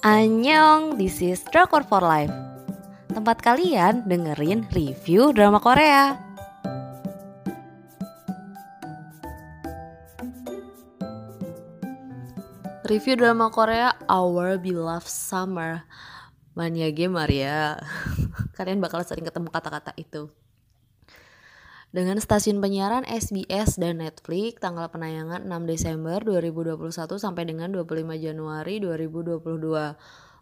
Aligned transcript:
Annyeong, 0.00 0.96
this 0.96 1.20
is 1.20 1.44
Drakor 1.52 1.84
for 1.84 2.00
Life. 2.00 2.32
Tempat 3.12 3.44
kalian 3.44 4.08
dengerin 4.08 4.64
review 4.72 5.28
drama 5.36 5.60
Korea. 5.60 6.16
Review 12.88 13.20
drama 13.20 13.52
Korea 13.52 13.92
Our 14.08 14.56
Beloved 14.56 15.04
Summer. 15.04 15.84
Mania 16.56 16.88
Gamer 16.96 17.28
ya 17.28 17.76
Kalian 18.56 18.80
bakal 18.80 19.04
sering 19.04 19.28
ketemu 19.28 19.52
kata-kata 19.52 19.92
itu 20.00 20.32
dengan 21.90 22.22
stasiun 22.22 22.62
penyiaran 22.62 23.02
SBS 23.02 23.74
dan 23.74 23.98
Netflix 23.98 24.62
tanggal 24.62 24.86
penayangan 24.94 25.42
6 25.42 25.66
Desember 25.66 26.22
2021 26.22 26.78
sampai 27.18 27.42
dengan 27.50 27.74
25 27.74 28.14
Januari 28.14 28.78
2022. 28.78 29.42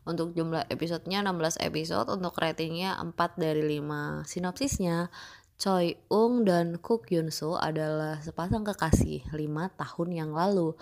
Untuk 0.09 0.33
jumlah 0.33 0.65
episodenya 0.73 1.21
16 1.21 1.61
episode, 1.69 2.09
untuk 2.09 2.33
ratingnya 2.41 2.97
4 3.01 3.17
dari 3.37 3.61
5. 3.81 4.25
Sinopsisnya, 4.25 5.13
Choi 5.59 5.99
Ung 6.07 6.47
dan 6.47 6.79
Kook 6.79 7.11
Yun 7.11 7.35
Soo 7.35 7.59
adalah 7.59 8.23
sepasang 8.23 8.63
kekasih 8.63 9.27
5 9.35 9.75
tahun 9.75 10.09
yang 10.15 10.31
lalu. 10.31 10.79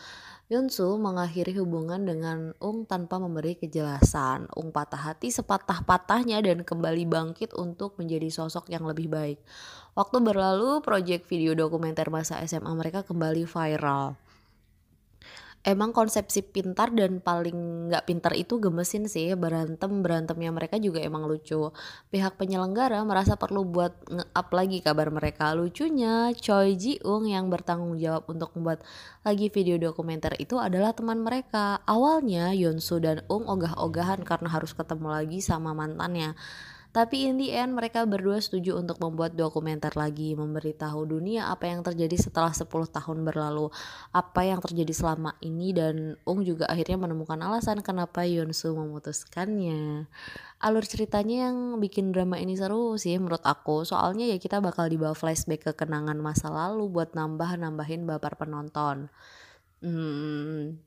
Yun 0.53 0.69
Soo 0.69 1.01
mengakhiri 1.01 1.57
hubungan 1.57 2.05
dengan 2.05 2.53
Ung 2.61 2.85
tanpa 2.85 3.17
memberi 3.17 3.57
kejelasan. 3.57 4.53
Ung 4.53 4.77
patah 4.77 5.01
hati 5.01 5.33
sepatah-patahnya 5.33 6.45
dan 6.45 6.61
kembali 6.61 7.09
bangkit 7.09 7.57
untuk 7.57 7.97
menjadi 7.97 8.29
sosok 8.29 8.69
yang 8.69 8.85
lebih 8.85 9.09
baik. 9.09 9.41
Waktu 9.97 10.21
berlalu, 10.21 10.85
proyek 10.85 11.25
video 11.25 11.57
dokumenter 11.57 12.13
masa 12.13 12.45
SMA 12.45 12.69
mereka 12.77 13.01
kembali 13.01 13.49
viral 13.49 14.21
emang 15.67 15.91
konsepsi 15.91 16.47
pintar 16.47 16.95
dan 16.95 17.19
paling 17.19 17.91
nggak 17.91 18.07
pintar 18.07 18.33
itu 18.39 18.63
gemesin 18.63 19.11
sih 19.11 19.35
berantem 19.35 19.99
berantemnya 19.99 20.55
mereka 20.55 20.79
juga 20.79 21.03
emang 21.03 21.27
lucu. 21.27 21.75
Pihak 22.15 22.39
penyelenggara 22.39 23.03
merasa 23.03 23.35
perlu 23.35 23.67
buat 23.67 23.91
nge-up 24.07 24.49
lagi 24.55 24.79
kabar 24.79 25.11
mereka. 25.11 25.51
Lucunya 25.59 26.31
Choi 26.39 26.79
Ji 26.79 27.03
Ung 27.03 27.27
yang 27.27 27.51
bertanggung 27.51 27.99
jawab 27.99 28.31
untuk 28.31 28.55
membuat 28.55 28.87
lagi 29.27 29.51
video 29.51 29.75
dokumenter 29.83 30.39
itu 30.39 30.55
adalah 30.63 30.95
teman 30.95 31.27
mereka. 31.27 31.83
Awalnya 31.83 32.55
Yonsu 32.55 33.03
dan 33.03 33.27
Ung 33.27 33.51
ogah-ogahan 33.51 34.23
karena 34.23 34.47
harus 34.47 34.71
ketemu 34.71 35.11
lagi 35.11 35.43
sama 35.43 35.75
mantannya 35.75 36.39
tapi 36.97 37.29
in 37.29 37.37
the 37.37 37.53
end 37.53 37.77
mereka 37.77 38.09
berdua 38.09 38.41
setuju 38.41 38.81
untuk 38.81 38.97
membuat 39.05 39.37
dokumenter 39.37 39.93
lagi, 39.93 40.33
memberitahu 40.33 41.05
dunia 41.05 41.53
apa 41.53 41.69
yang 41.69 41.85
terjadi 41.85 42.17
setelah 42.17 42.57
10 42.57 42.65
tahun 42.89 43.21
berlalu, 43.21 43.69
apa 44.17 44.49
yang 44.49 44.65
terjadi 44.65 44.97
selama 44.97 45.37
ini 45.45 45.77
dan 45.77 46.17
Ung 46.25 46.41
juga 46.41 46.65
akhirnya 46.73 46.97
menemukan 46.97 47.37
alasan 47.37 47.85
kenapa 47.85 48.25
Yonsu 48.25 48.73
memutuskannya. 48.73 50.09
Alur 50.57 50.85
ceritanya 50.89 51.53
yang 51.53 51.77
bikin 51.85 52.17
drama 52.17 52.41
ini 52.41 52.57
seru 52.57 52.97
sih 52.97 53.13
menurut 53.21 53.45
aku, 53.45 53.85
soalnya 53.85 54.25
ya 54.25 54.41
kita 54.41 54.65
bakal 54.65 54.89
dibawa 54.89 55.13
flashback 55.13 55.69
ke 55.69 55.73
kenangan 55.77 56.17
masa 56.17 56.49
lalu 56.49 56.89
buat 56.89 57.13
nambah-nambahin 57.13 58.09
baper 58.09 58.41
penonton. 58.41 59.13
Hmm, 59.85 60.81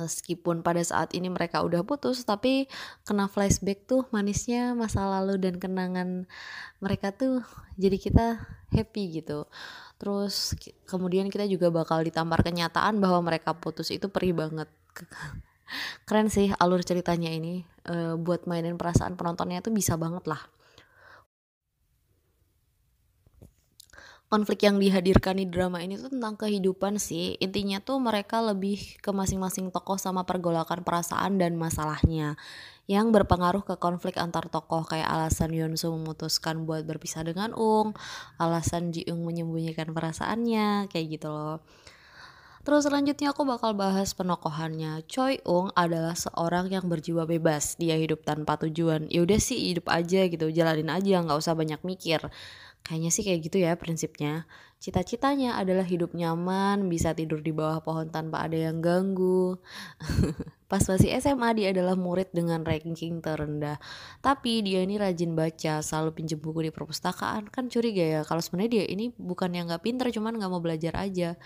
meskipun 0.00 0.64
pada 0.64 0.80
saat 0.80 1.12
ini 1.12 1.28
mereka 1.28 1.60
udah 1.60 1.84
putus 1.84 2.24
tapi 2.24 2.66
kena 3.04 3.28
flashback 3.28 3.84
tuh 3.84 4.08
manisnya 4.10 4.72
masa 4.72 5.04
lalu 5.04 5.36
dan 5.38 5.60
kenangan 5.60 6.24
mereka 6.80 7.12
tuh 7.12 7.44
jadi 7.76 7.96
kita 8.00 8.26
happy 8.72 9.22
gitu. 9.22 9.46
Terus 10.00 10.56
kemudian 10.88 11.30
kita 11.30 11.46
juga 11.46 11.70
bakal 11.70 12.02
ditampar 12.02 12.42
kenyataan 12.42 12.98
bahwa 12.98 13.22
mereka 13.22 13.54
putus 13.54 13.92
itu 13.94 14.10
perih 14.10 14.34
banget. 14.34 14.66
Keren 16.08 16.28
sih 16.28 16.50
alur 16.58 16.82
ceritanya 16.82 17.30
ini. 17.30 17.62
E, 17.86 18.18
buat 18.18 18.44
mainin 18.50 18.76
perasaan 18.76 19.14
penontonnya 19.14 19.62
tuh 19.62 19.72
bisa 19.72 19.94
banget 19.96 20.26
lah 20.26 20.42
konflik 24.32 24.64
yang 24.64 24.80
dihadirkan 24.80 25.36
di 25.36 25.44
drama 25.44 25.84
ini 25.84 26.00
tuh 26.00 26.08
tentang 26.08 26.40
kehidupan 26.40 26.96
sih. 26.96 27.36
Intinya 27.36 27.84
tuh 27.84 28.00
mereka 28.00 28.40
lebih 28.40 28.80
ke 29.04 29.12
masing-masing 29.12 29.68
tokoh 29.68 30.00
sama 30.00 30.24
pergolakan 30.24 30.80
perasaan 30.80 31.36
dan 31.36 31.60
masalahnya 31.60 32.40
yang 32.88 33.12
berpengaruh 33.12 33.60
ke 33.60 33.76
konflik 33.76 34.16
antar 34.16 34.48
tokoh 34.48 34.88
kayak 34.88 35.04
alasan 35.04 35.52
Yonsu 35.52 35.92
memutuskan 35.92 36.64
buat 36.64 36.88
berpisah 36.88 37.28
dengan 37.28 37.52
Ung, 37.52 37.92
alasan 38.40 38.88
Ji 38.88 39.04
Ung 39.12 39.28
menyembunyikan 39.28 39.92
perasaannya, 39.92 40.88
kayak 40.88 41.06
gitu 41.20 41.28
loh. 41.28 41.60
Terus 42.62 42.86
selanjutnya 42.86 43.34
aku 43.34 43.42
bakal 43.42 43.74
bahas 43.74 44.14
penokohannya. 44.14 45.02
Choi 45.10 45.42
Ung 45.42 45.74
adalah 45.74 46.14
seorang 46.14 46.70
yang 46.70 46.86
berjiwa 46.86 47.26
bebas. 47.26 47.74
Dia 47.74 47.98
hidup 47.98 48.22
tanpa 48.22 48.54
tujuan. 48.54 49.10
Ya 49.10 49.26
udah 49.26 49.38
sih 49.42 49.74
hidup 49.74 49.90
aja 49.90 50.30
gitu, 50.30 50.46
jalanin 50.46 50.86
aja, 50.86 51.26
nggak 51.26 51.38
usah 51.42 51.58
banyak 51.58 51.82
mikir. 51.82 52.22
Kayaknya 52.82 53.10
sih 53.14 53.22
kayak 53.22 53.40
gitu 53.46 53.56
ya 53.62 53.72
prinsipnya. 53.78 54.46
Cita-citanya 54.82 55.54
adalah 55.62 55.86
hidup 55.86 56.10
nyaman, 56.10 56.90
bisa 56.90 57.14
tidur 57.14 57.38
di 57.38 57.54
bawah 57.54 57.78
pohon 57.78 58.10
tanpa 58.10 58.42
ada 58.50 58.58
yang 58.58 58.82
ganggu. 58.82 59.54
Pas 60.70 60.82
masih 60.82 61.14
SMA 61.22 61.54
dia 61.54 61.70
adalah 61.70 61.94
murid 61.94 62.34
dengan 62.34 62.66
ranking 62.66 63.22
terendah. 63.22 63.78
Tapi 64.18 64.66
dia 64.66 64.82
ini 64.82 64.98
rajin 64.98 65.38
baca, 65.38 65.78
selalu 65.78 66.10
pinjem 66.18 66.42
buku 66.42 66.66
di 66.66 66.74
perpustakaan. 66.74 67.46
Kan 67.54 67.70
curiga 67.70 68.02
ya 68.02 68.20
kalau 68.26 68.42
sebenarnya 68.42 68.82
dia 68.82 68.84
ini 68.90 69.14
bukan 69.14 69.54
yang 69.54 69.70
nggak 69.70 69.86
pinter, 69.86 70.10
cuman 70.10 70.34
nggak 70.34 70.50
mau 70.50 70.58
belajar 70.58 70.98
aja. 70.98 71.38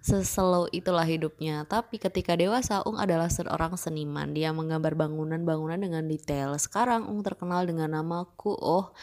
Seslow 0.00 0.64
itulah 0.72 1.04
hidupnya. 1.04 1.68
Tapi 1.68 2.00
ketika 2.00 2.32
dewasa, 2.32 2.80
Ung 2.88 2.96
adalah 2.96 3.28
seorang 3.28 3.76
seniman. 3.76 4.32
Dia 4.32 4.48
menggambar 4.56 4.96
bangunan-bangunan 4.96 5.76
dengan 5.76 6.08
detail. 6.08 6.56
Sekarang 6.56 7.04
Ung 7.04 7.20
terkenal 7.20 7.68
dengan 7.68 7.92
nama 7.92 8.24
Kuoh 8.40 8.96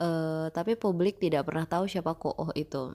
uh, 0.00 0.48
tapi 0.54 0.78
publik 0.78 1.18
tidak 1.20 1.48
pernah 1.50 1.66
tahu 1.68 1.90
siapa 1.90 2.14
Ko 2.16 2.32
itu. 2.56 2.94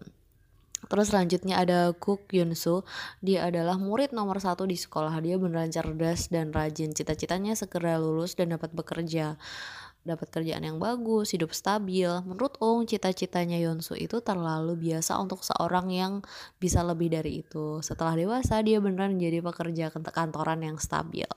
Terus 0.85 1.09
selanjutnya 1.09 1.57
ada 1.57 1.89
Kook 1.97 2.29
Yun 2.29 2.53
Soo. 2.53 2.85
Dia 3.25 3.49
adalah 3.49 3.81
murid 3.81 4.13
nomor 4.13 4.37
satu 4.37 4.69
di 4.69 4.77
sekolah. 4.77 5.17
Dia 5.25 5.41
beneran 5.41 5.73
cerdas 5.73 6.29
dan 6.29 6.53
rajin. 6.53 6.93
Cita-citanya 6.93 7.57
segera 7.57 7.97
lulus 7.97 8.37
dan 8.37 8.53
dapat 8.53 8.69
bekerja. 8.77 9.41
Dapat 10.07 10.31
kerjaan 10.31 10.63
yang 10.63 10.79
bagus, 10.79 11.35
hidup 11.35 11.51
stabil. 11.51 12.07
Menurut 12.23 12.55
Ong, 12.63 12.87
cita-citanya 12.87 13.59
Yonsu 13.59 13.99
itu 13.99 14.23
terlalu 14.23 14.79
biasa 14.79 15.19
untuk 15.19 15.43
seorang 15.43 15.91
yang 15.91 16.13
bisa 16.61 16.79
lebih 16.85 17.11
dari 17.11 17.43
itu. 17.43 17.83
Setelah 17.83 18.15
dewasa, 18.15 18.63
dia 18.63 18.79
beneran 18.79 19.19
menjadi 19.19 19.43
pekerja 19.43 19.91
kantoran 19.91 20.63
yang 20.63 20.79
stabil. 20.79 21.27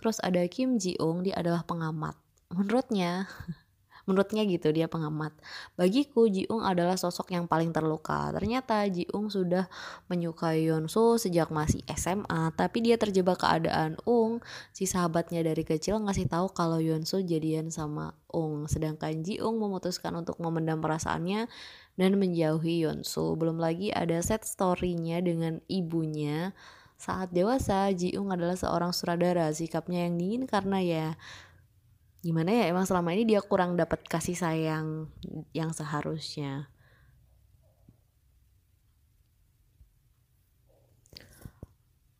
Terus 0.00 0.16
ada 0.24 0.40
Kim 0.48 0.80
Ji 0.80 0.96
Ung, 0.96 1.26
dia 1.26 1.36
adalah 1.36 1.60
pengamat. 1.68 2.16
Menurutnya, 2.54 3.28
Menurutnya 4.06 4.46
gitu 4.46 4.70
dia 4.70 4.86
pengamat. 4.86 5.34
Bagiku 5.74 6.30
Jiung 6.30 6.62
adalah 6.62 6.94
sosok 6.94 7.34
yang 7.34 7.50
paling 7.50 7.74
terluka. 7.74 8.30
Ternyata 8.30 8.86
Jiung 8.86 9.28
sudah 9.28 9.66
menyukai 10.06 10.70
Yonsu 10.70 11.18
sejak 11.18 11.50
masih 11.50 11.82
SMA, 11.90 12.54
tapi 12.54 12.86
dia 12.86 12.94
terjebak 12.96 13.42
keadaan 13.42 13.98
Ung, 14.06 14.38
si 14.70 14.86
sahabatnya 14.86 15.42
dari 15.42 15.66
kecil 15.66 15.98
ngasih 16.06 16.30
tahu 16.30 16.54
kalau 16.54 16.78
Yonsu 16.78 17.26
jadian 17.26 17.74
sama 17.74 18.14
Ung, 18.30 18.70
sedangkan 18.70 19.26
Jiung 19.26 19.58
memutuskan 19.58 20.14
untuk 20.14 20.38
memendam 20.38 20.78
perasaannya 20.78 21.50
dan 21.98 22.12
menjauhi 22.14 22.86
Yonsu. 22.86 23.34
Belum 23.34 23.58
lagi 23.58 23.90
ada 23.90 24.22
set 24.22 24.46
story-nya 24.46 25.18
dengan 25.18 25.58
ibunya. 25.66 26.54
Saat 26.96 27.34
dewasa, 27.34 27.92
Jiung 27.92 28.32
adalah 28.32 28.56
seorang 28.56 28.94
sutradara, 28.94 29.52
sikapnya 29.52 30.08
yang 30.08 30.16
dingin 30.16 30.42
karena 30.48 30.78
ya 30.80 31.06
gimana 32.26 32.50
ya 32.50 32.64
emang 32.74 32.82
selama 32.82 33.14
ini 33.14 33.22
dia 33.30 33.38
kurang 33.38 33.78
dapat 33.78 34.02
kasih 34.10 34.34
sayang 34.34 35.06
yang 35.54 35.70
seharusnya 35.70 36.66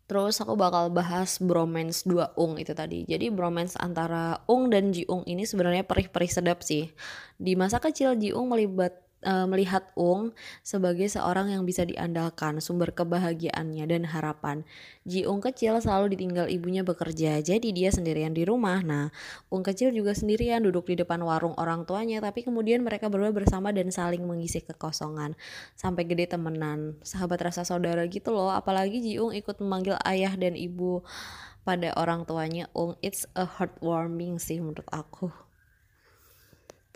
Terus 0.06 0.38
aku 0.38 0.54
bakal 0.54 0.86
bahas 0.94 1.42
bromance 1.42 2.06
dua 2.06 2.30
Ung 2.38 2.62
itu 2.62 2.70
tadi. 2.78 3.02
Jadi 3.10 3.26
bromance 3.26 3.74
antara 3.74 4.38
Ung 4.46 4.70
dan 4.70 4.94
Ji 4.94 5.02
Ung 5.10 5.26
ini 5.26 5.42
sebenarnya 5.42 5.82
perih-perih 5.82 6.30
sedap 6.30 6.62
sih. 6.62 6.94
Di 7.34 7.58
masa 7.58 7.82
kecil 7.82 8.14
Ji 8.14 8.30
Ung 8.30 8.46
melibat 8.46 9.05
uh, 9.26 9.44
melihat 9.50 9.90
Ung 9.98 10.30
sebagai 10.62 11.10
seorang 11.10 11.50
yang 11.50 11.66
bisa 11.66 11.82
diandalkan, 11.82 12.62
sumber 12.62 12.94
kebahagiaannya 12.94 13.84
dan 13.84 14.02
harapan. 14.06 14.62
Ji 15.02 15.26
Ung 15.26 15.42
kecil 15.42 15.76
selalu 15.82 16.14
ditinggal 16.14 16.46
ibunya 16.46 16.86
bekerja, 16.86 17.42
jadi 17.42 17.68
dia 17.74 17.90
sendirian 17.90 18.32
di 18.32 18.46
rumah. 18.46 18.80
Nah, 18.86 19.10
Ung 19.50 19.66
kecil 19.66 19.90
juga 19.90 20.14
sendirian 20.14 20.62
duduk 20.62 20.86
di 20.86 20.96
depan 21.02 21.18
warung 21.26 21.58
orang 21.58 21.82
tuanya, 21.82 22.22
tapi 22.22 22.46
kemudian 22.46 22.86
mereka 22.86 23.10
berdua 23.10 23.34
bersama 23.34 23.74
dan 23.74 23.90
saling 23.90 24.22
mengisi 24.22 24.62
kekosongan. 24.62 25.34
Sampai 25.74 26.06
gede 26.06 26.30
temenan, 26.30 26.96
sahabat 27.02 27.42
rasa 27.42 27.66
saudara 27.66 28.06
gitu 28.06 28.30
loh. 28.30 28.54
Apalagi 28.54 29.02
Ji 29.02 29.18
Ung 29.18 29.34
ikut 29.34 29.58
memanggil 29.58 29.98
ayah 30.06 30.32
dan 30.38 30.54
ibu 30.54 31.02
pada 31.66 31.90
orang 31.98 32.22
tuanya 32.22 32.70
Ung. 32.72 32.94
It's 33.02 33.26
a 33.34 33.42
heartwarming 33.42 34.38
sih 34.38 34.62
menurut 34.62 34.86
aku. 34.94 35.45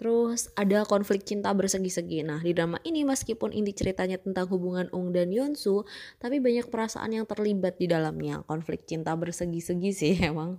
Terus 0.01 0.49
ada 0.57 0.89
konflik 0.89 1.29
cinta 1.29 1.53
bersegi-segi. 1.53 2.25
Nah, 2.25 2.41
di 2.41 2.57
drama 2.57 2.81
ini 2.89 3.05
meskipun 3.05 3.53
inti 3.53 3.77
ceritanya 3.77 4.17
tentang 4.17 4.49
hubungan 4.49 4.89
Ung 4.97 5.13
dan 5.13 5.29
Yonsu, 5.29 5.85
tapi 6.17 6.41
banyak 6.41 6.73
perasaan 6.73 7.13
yang 7.13 7.29
terlibat 7.29 7.77
di 7.77 7.85
dalamnya. 7.85 8.41
Konflik 8.49 8.89
cinta 8.89 9.13
bersegi-segi 9.13 9.91
sih 9.93 10.17
emang. 10.33 10.57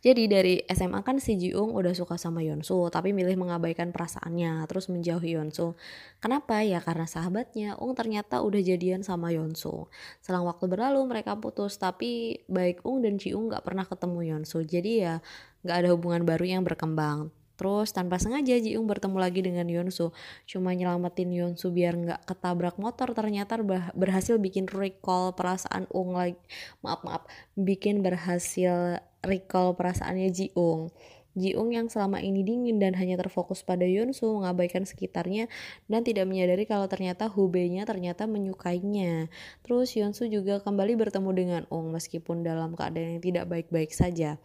Jadi 0.00 0.32
dari 0.32 0.54
SMA 0.64 1.04
kan 1.04 1.20
si 1.20 1.36
Jiung 1.36 1.76
udah 1.76 1.92
suka 1.92 2.16
sama 2.16 2.40
Yonsu, 2.40 2.88
tapi 2.88 3.12
milih 3.12 3.36
mengabaikan 3.36 3.92
perasaannya, 3.92 4.64
terus 4.64 4.88
menjauhi 4.88 5.36
Yonsu. 5.36 5.76
Kenapa? 6.16 6.64
Ya 6.64 6.80
karena 6.80 7.04
sahabatnya, 7.04 7.76
Ung 7.76 7.92
ternyata 7.92 8.40
udah 8.40 8.64
jadian 8.64 9.04
sama 9.04 9.28
Yonsu. 9.36 9.92
Selang 10.24 10.48
waktu 10.48 10.64
berlalu 10.72 11.04
mereka 11.04 11.36
putus, 11.36 11.76
tapi 11.76 12.40
baik 12.48 12.80
Ung 12.80 13.04
dan 13.04 13.20
Jiung 13.20 13.52
gak 13.52 13.68
pernah 13.68 13.84
ketemu 13.84 14.36
Yonsu. 14.36 14.64
Jadi 14.64 15.04
ya 15.04 15.20
gak 15.68 15.84
ada 15.84 15.92
hubungan 15.92 16.24
baru 16.24 16.48
yang 16.48 16.64
berkembang. 16.64 17.28
Terus 17.56 17.92
tanpa 17.92 18.20
sengaja 18.20 18.56
Jiung 18.60 18.84
bertemu 18.84 19.16
lagi 19.16 19.40
dengan 19.40 19.66
Yonsu. 19.66 20.12
Cuma 20.44 20.76
nyelamatin 20.76 21.32
Yonsu 21.32 21.72
biar 21.72 21.96
nggak 21.96 22.28
ketabrak 22.28 22.76
motor. 22.76 23.16
Ternyata 23.16 23.58
berhasil 23.96 24.36
bikin 24.36 24.68
recall 24.68 25.32
perasaan 25.32 25.88
Ung 25.90 26.12
lagi. 26.12 26.36
Maaf 26.84 27.00
maaf, 27.02 27.22
bikin 27.56 28.04
berhasil 28.04 29.00
recall 29.24 29.72
perasaannya 29.72 30.28
Jiung. 30.30 30.92
Jiung 31.36 31.68
yang 31.68 31.92
selama 31.92 32.24
ini 32.24 32.40
dingin 32.40 32.80
dan 32.80 32.96
hanya 32.96 33.20
terfokus 33.20 33.60
pada 33.60 33.84
Yonsu 33.84 34.40
mengabaikan 34.40 34.88
sekitarnya 34.88 35.52
dan 35.84 36.00
tidak 36.00 36.24
menyadari 36.24 36.64
kalau 36.64 36.88
ternyata 36.88 37.28
Hubei-nya 37.28 37.84
ternyata 37.84 38.24
menyukainya. 38.24 39.28
Terus 39.60 39.92
Yonsu 39.92 40.32
juga 40.32 40.64
kembali 40.64 40.96
bertemu 40.96 41.30
dengan 41.36 41.62
Ung 41.68 41.92
meskipun 41.92 42.40
dalam 42.40 42.72
keadaan 42.72 43.20
yang 43.20 43.22
tidak 43.22 43.44
baik-baik 43.52 43.92
saja. 43.92 44.40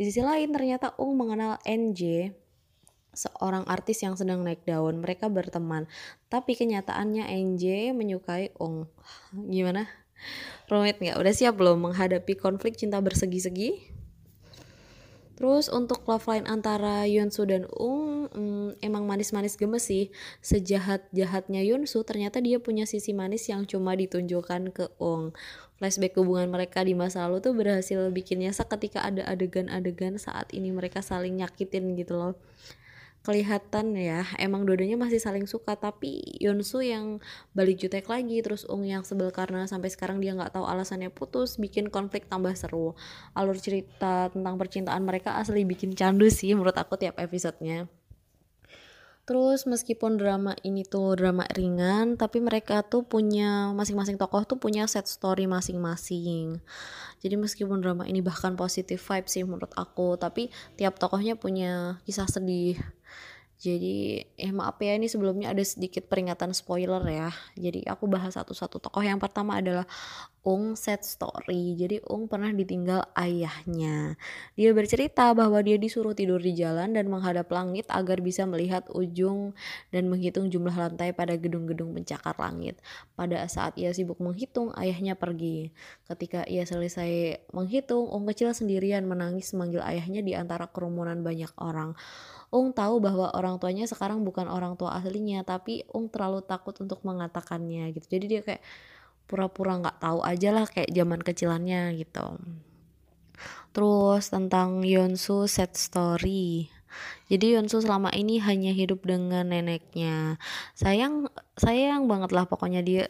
Di 0.00 0.08
sisi 0.08 0.24
lain 0.24 0.48
ternyata 0.48 0.96
Ung 0.96 1.20
mengenal 1.20 1.60
NJ 1.68 2.32
seorang 3.12 3.68
artis 3.68 4.00
yang 4.00 4.16
sedang 4.16 4.40
naik 4.40 4.64
daun. 4.64 5.04
Mereka 5.04 5.28
berteman. 5.28 5.84
Tapi 6.32 6.56
kenyataannya 6.56 7.28
NJ 7.28 7.92
menyukai 7.92 8.56
Ung. 8.56 8.88
Gimana? 9.36 9.92
Rumit 10.72 11.04
nggak? 11.04 11.20
Udah 11.20 11.34
siap 11.36 11.60
belum 11.60 11.84
menghadapi 11.92 12.32
konflik 12.40 12.80
cinta 12.80 12.96
bersegi-segi? 12.96 13.92
Terus 15.36 15.68
untuk 15.68 16.04
love 16.08 16.24
line 16.32 16.48
antara 16.48 17.04
Yunsu 17.04 17.44
dan 17.44 17.68
Ung 17.68 18.28
hmm, 18.28 18.80
emang 18.80 19.04
manis-manis 19.04 19.56
gemes 19.60 19.84
sih. 19.84 20.08
Sejahat-jahatnya 20.40 21.60
Yunsu 21.60 22.04
ternyata 22.08 22.40
dia 22.40 22.56
punya 22.56 22.88
sisi 22.88 23.12
manis 23.12 23.48
yang 23.52 23.68
cuma 23.68 23.92
ditunjukkan 23.96 24.72
ke 24.72 24.88
Ung. 24.96 25.36
Flashback 25.80 26.12
hubungan 26.20 26.52
mereka 26.52 26.84
di 26.84 26.92
masa 26.92 27.24
lalu 27.24 27.40
tuh 27.40 27.56
berhasil 27.56 27.96
bikin 28.12 28.44
nyesek 28.44 28.68
ketika 28.68 29.00
ada 29.00 29.24
adegan-adegan 29.24 30.20
saat 30.20 30.52
ini 30.52 30.68
mereka 30.76 31.00
saling 31.00 31.40
nyakitin 31.40 31.96
gitu 31.96 32.20
loh. 32.20 32.36
Kelihatan 33.24 33.96
ya 33.96 34.28
emang 34.36 34.68
dua-duanya 34.68 35.00
masih 35.00 35.20
saling 35.20 35.48
suka 35.48 35.80
tapi 35.80 36.20
Yonsu 36.36 36.84
yang 36.84 37.24
balik 37.56 37.80
jutek 37.80 38.04
lagi 38.12 38.44
terus 38.44 38.68
Ung 38.68 38.84
yang 38.84 39.08
sebel 39.08 39.32
karena 39.32 39.64
sampai 39.64 39.88
sekarang 39.88 40.20
dia 40.20 40.36
nggak 40.36 40.52
tahu 40.52 40.68
alasannya 40.68 41.08
putus 41.08 41.56
bikin 41.56 41.88
konflik 41.88 42.28
tambah 42.28 42.52
seru. 42.52 42.92
Alur 43.32 43.56
cerita 43.56 44.28
tentang 44.28 44.60
percintaan 44.60 45.00
mereka 45.00 45.40
asli 45.40 45.64
bikin 45.64 45.96
candu 45.96 46.28
sih 46.28 46.52
menurut 46.52 46.76
aku 46.76 47.00
tiap 47.00 47.16
episodenya 47.16 47.88
Terus 49.28 49.62
meskipun 49.68 50.18
drama 50.18 50.58
ini 50.66 50.82
tuh 50.82 51.14
drama 51.14 51.46
ringan, 51.54 52.18
tapi 52.18 52.42
mereka 52.42 52.82
tuh 52.82 53.06
punya 53.06 53.70
masing-masing 53.70 54.18
tokoh 54.18 54.42
tuh 54.42 54.58
punya 54.58 54.90
set 54.90 55.06
story 55.06 55.46
masing-masing. 55.46 56.58
Jadi 57.20 57.34
meskipun 57.36 57.84
drama 57.84 58.08
ini 58.08 58.24
bahkan 58.24 58.58
positif 58.58 59.04
vibe 59.06 59.28
sih 59.28 59.44
menurut 59.46 59.70
aku, 59.76 60.18
tapi 60.18 60.48
tiap 60.74 60.98
tokohnya 60.98 61.38
punya 61.38 62.02
kisah 62.08 62.26
sedih 62.26 62.80
jadi 63.60 64.24
eh 64.40 64.52
maaf 64.56 64.80
ya 64.80 64.96
ini 64.96 65.04
sebelumnya 65.04 65.52
ada 65.52 65.60
sedikit 65.60 66.08
peringatan 66.08 66.56
spoiler 66.56 67.04
ya. 67.04 67.28
Jadi 67.60 67.84
aku 67.84 68.08
bahas 68.08 68.32
satu-satu 68.32 68.80
tokoh. 68.80 69.04
Yang 69.04 69.20
pertama 69.20 69.60
adalah 69.60 69.84
Ung 70.40 70.72
set 70.72 71.04
story. 71.04 71.76
Jadi 71.76 72.00
Ung 72.08 72.24
pernah 72.24 72.48
ditinggal 72.48 73.12
ayahnya. 73.12 74.16
Dia 74.56 74.72
bercerita 74.72 75.36
bahwa 75.36 75.60
dia 75.60 75.76
disuruh 75.76 76.16
tidur 76.16 76.40
di 76.40 76.56
jalan 76.56 76.96
dan 76.96 77.12
menghadap 77.12 77.52
langit 77.52 77.84
agar 77.92 78.24
bisa 78.24 78.48
melihat 78.48 78.88
ujung 78.96 79.52
dan 79.92 80.08
menghitung 80.08 80.48
jumlah 80.48 80.72
lantai 80.72 81.12
pada 81.12 81.36
gedung-gedung 81.36 81.92
pencakar 81.92 82.40
langit. 82.40 82.80
Pada 83.12 83.44
saat 83.52 83.76
ia 83.76 83.92
sibuk 83.92 84.16
menghitung, 84.24 84.72
ayahnya 84.80 85.12
pergi. 85.12 85.76
Ketika 86.08 86.48
ia 86.48 86.64
selesai 86.64 87.44
menghitung, 87.52 88.08
Ung 88.08 88.24
kecil 88.24 88.56
sendirian 88.56 89.04
menangis 89.04 89.52
memanggil 89.52 89.84
ayahnya 89.84 90.24
di 90.24 90.32
antara 90.32 90.64
kerumunan 90.72 91.20
banyak 91.20 91.52
orang. 91.60 91.92
Ung 92.50 92.74
tahu 92.74 92.98
bahwa 92.98 93.30
orang 93.30 93.62
tuanya 93.62 93.86
sekarang 93.86 94.26
bukan 94.26 94.50
orang 94.50 94.74
tua 94.74 94.98
aslinya 94.98 95.46
tapi 95.46 95.86
Ung 95.94 96.10
terlalu 96.10 96.42
takut 96.42 96.74
untuk 96.82 96.98
mengatakannya 97.06 97.94
gitu. 97.94 98.18
Jadi 98.18 98.24
dia 98.26 98.40
kayak 98.42 98.62
pura-pura 99.30 99.78
nggak 99.78 100.02
-pura 100.02 100.04
tahu 100.10 100.18
aja 100.26 100.48
lah 100.50 100.66
kayak 100.66 100.90
zaman 100.90 101.20
kecilannya 101.22 101.94
gitu. 101.94 102.26
Terus 103.70 104.24
tentang 104.34 104.82
Yonsu 104.82 105.46
set 105.46 105.78
story. 105.78 106.66
Jadi 107.30 107.54
Yonsu 107.54 107.86
selama 107.86 108.10
ini 108.10 108.42
hanya 108.42 108.74
hidup 108.74 109.06
dengan 109.06 109.46
neneknya. 109.46 110.42
Sayang 110.74 111.30
sayang 111.54 112.10
banget 112.10 112.34
lah 112.34 112.50
pokoknya 112.50 112.82
dia 112.82 113.06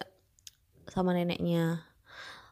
sama 0.84 1.16
neneknya 1.16 1.89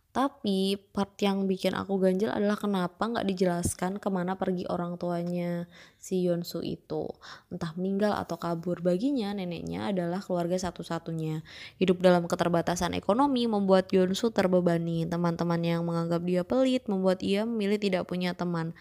tapi 0.09 0.81
part 0.91 1.13
yang 1.21 1.45
bikin 1.45 1.77
aku 1.77 2.01
ganjil 2.01 2.33
adalah 2.33 2.57
kenapa 2.57 2.99
nggak 3.07 3.29
dijelaskan 3.29 4.01
ke 4.01 4.09
mana 4.09 4.41
pergi 4.41 4.65
orang 4.67 4.97
tuanya 4.97 5.69
si 6.01 6.25
Yonsu 6.25 6.65
itu. 6.65 7.07
Entah 7.53 7.77
meninggal 7.77 8.17
atau 8.17 8.41
kabur. 8.41 8.81
Baginya 8.81 9.31
neneknya 9.37 9.93
adalah 9.93 10.25
keluarga 10.25 10.57
satu-satunya. 10.57 11.45
Hidup 11.77 12.01
dalam 12.01 12.25
keterbatasan 12.25 12.97
ekonomi 12.97 13.45
membuat 13.45 13.93
Yonsu 13.93 14.33
terbebani. 14.33 15.05
Teman-teman 15.05 15.61
yang 15.61 15.85
menganggap 15.85 16.25
dia 16.25 16.43
pelit 16.43 16.89
membuat 16.89 17.21
ia 17.21 17.45
memilih 17.45 17.77
tidak 17.77 18.09
punya 18.09 18.33
teman 18.33 18.73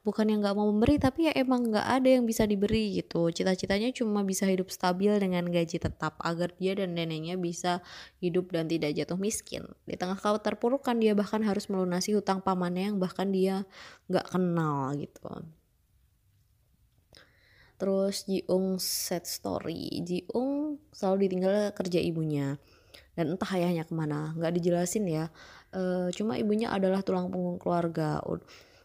bukan 0.00 0.32
yang 0.32 0.40
nggak 0.40 0.56
mau 0.56 0.64
memberi 0.72 0.96
tapi 0.96 1.28
ya 1.28 1.32
emang 1.36 1.68
nggak 1.68 1.84
ada 1.84 2.08
yang 2.08 2.24
bisa 2.24 2.48
diberi 2.48 2.96
gitu. 2.96 3.28
Cita-citanya 3.28 3.92
cuma 3.92 4.24
bisa 4.24 4.48
hidup 4.48 4.72
stabil 4.72 5.12
dengan 5.20 5.44
gaji 5.44 5.76
tetap 5.76 6.16
agar 6.24 6.56
dia 6.56 6.72
dan 6.72 6.96
neneknya 6.96 7.36
bisa 7.36 7.84
hidup 8.24 8.48
dan 8.52 8.64
tidak 8.64 8.96
jatuh 8.96 9.20
miskin. 9.20 9.68
Di 9.84 10.00
tengah 10.00 10.16
terpurukan 10.16 10.96
dia 10.96 11.12
bahkan 11.12 11.44
harus 11.44 11.68
melunasi 11.68 12.16
hutang 12.16 12.40
pamannya 12.40 12.92
yang 12.94 12.96
bahkan 12.96 13.28
dia 13.28 13.68
nggak 14.08 14.26
kenal 14.32 14.96
gitu. 14.96 15.28
Terus 17.80 18.28
Jiung 18.28 18.76
set 18.76 19.24
story. 19.24 20.04
Jiung 20.04 20.80
selalu 20.92 21.28
ditinggal 21.28 21.72
kerja 21.72 22.00
ibunya. 22.00 22.60
Dan 23.16 23.36
entah 23.36 23.48
ayahnya 23.56 23.84
ke 23.88 23.92
mana 23.96 24.36
nggak 24.36 24.52
dijelasin 24.60 25.08
ya. 25.08 25.32
E, 25.72 26.12
cuma 26.12 26.36
ibunya 26.36 26.68
adalah 26.68 27.00
tulang 27.00 27.32
punggung 27.32 27.56
keluarga 27.56 28.20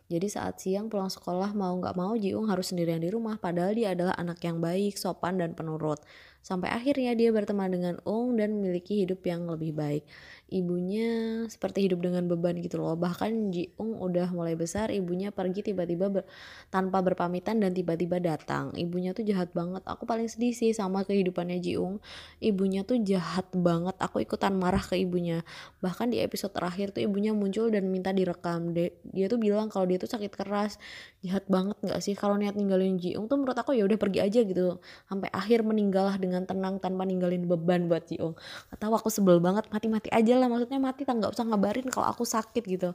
jadi 0.06 0.28
saat 0.30 0.62
siang 0.62 0.86
pulang 0.86 1.10
sekolah 1.10 1.58
mau 1.58 1.74
nggak 1.82 1.98
mau 1.98 2.14
Jiung 2.14 2.46
harus 2.46 2.70
sendirian 2.70 3.02
di 3.02 3.10
rumah 3.10 3.42
padahal 3.42 3.74
dia 3.74 3.98
adalah 3.98 4.14
anak 4.22 4.38
yang 4.46 4.62
baik, 4.62 5.02
sopan 5.02 5.42
dan 5.42 5.58
penurut. 5.58 5.98
Sampai 6.46 6.70
akhirnya 6.70 7.18
dia 7.18 7.34
berteman 7.34 7.74
dengan 7.74 7.98
Ung 8.06 8.38
dan 8.38 8.54
memiliki 8.62 9.02
hidup 9.02 9.26
yang 9.26 9.50
lebih 9.50 9.74
baik 9.74 10.06
ibunya 10.46 11.42
seperti 11.50 11.90
hidup 11.90 12.06
dengan 12.06 12.30
beban 12.30 12.54
gitu 12.62 12.78
loh. 12.78 12.94
Bahkan 12.94 13.50
Jiung 13.50 13.98
udah 13.98 14.30
mulai 14.30 14.54
besar 14.54 14.94
ibunya 14.94 15.34
pergi 15.34 15.66
tiba-tiba 15.66 16.14
ber, 16.14 16.24
tanpa 16.70 17.02
berpamitan 17.02 17.58
dan 17.58 17.74
tiba-tiba 17.74 18.22
datang. 18.22 18.70
Ibunya 18.78 19.18
tuh 19.18 19.26
jahat 19.26 19.50
banget. 19.58 19.82
Aku 19.90 20.06
paling 20.06 20.30
sedih 20.30 20.54
sih 20.54 20.70
sama 20.72 21.02
kehidupannya 21.02 21.58
Jiung. 21.58 21.98
Ibunya 22.38 22.86
tuh 22.86 23.02
jahat 23.02 23.50
banget. 23.58 23.98
Aku 23.98 24.22
ikutan 24.22 24.54
marah 24.54 24.82
ke 24.82 25.02
ibunya. 25.02 25.42
Bahkan 25.82 26.14
di 26.14 26.22
episode 26.22 26.54
terakhir 26.54 26.94
tuh 26.94 27.02
ibunya 27.02 27.34
muncul 27.34 27.74
dan 27.74 27.90
minta 27.90 28.14
direkam. 28.14 28.70
Dia, 28.78 28.94
dia 29.02 29.26
tuh 29.26 29.42
bilang 29.42 29.74
kalau 29.74 29.90
dia 29.90 29.98
tuh 29.98 30.10
sakit 30.10 30.30
keras. 30.30 30.78
Jahat 31.26 31.50
banget 31.50 31.78
nggak 31.82 32.00
sih 32.06 32.14
kalau 32.14 32.38
niat 32.38 32.54
ninggalin 32.54 33.02
Jiung? 33.02 33.26
Tuh 33.26 33.42
menurut 33.42 33.58
aku 33.58 33.74
ya 33.74 33.82
udah 33.82 33.98
pergi 33.98 34.22
aja 34.22 34.46
gitu. 34.46 34.78
Sampai 35.10 35.34
akhir 35.34 35.66
meninggal 35.66 36.14
dengan 36.22 36.46
tenang 36.46 36.78
tanpa 36.78 37.02
ninggalin 37.02 37.50
beban 37.50 37.90
buat 37.90 38.06
Jiung. 38.06 38.38
Atau 38.70 38.94
aku 38.94 39.10
sebel 39.10 39.42
banget 39.42 39.66
mati-mati 39.74 40.14
aja 40.14 40.35
lah 40.38 40.48
maksudnya 40.52 40.80
mati 40.80 41.08
tak 41.08 41.18
nggak 41.20 41.34
usah 41.34 41.46
ngabarin 41.48 41.88
kalau 41.90 42.08
aku 42.12 42.24
sakit 42.28 42.64
gitu 42.66 42.92